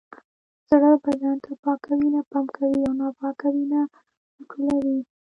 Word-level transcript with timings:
زړه 0.69 0.91
بدن 1.03 1.35
ته 1.43 1.51
پاکه 1.63 1.91
وینه 1.99 2.21
پمپ 2.31 2.47
کوي 2.57 2.79
او 2.87 2.91
ناپاکه 3.01 3.47
وینه 3.55 3.81
راټولوي 4.35 4.99